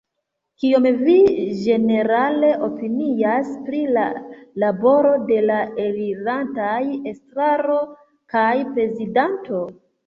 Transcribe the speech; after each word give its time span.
Kion 0.61 0.85
vi 1.01 1.17
ĝenerale 1.65 2.49
opinias 2.69 3.53
pri 3.67 3.83
la 3.99 4.07
laboro 4.65 5.15
de 5.31 5.39
la 5.53 5.61
elirantaj 5.87 6.83
estraro 7.15 7.81
kaj 8.37 8.53
prezidanto? 8.75 9.67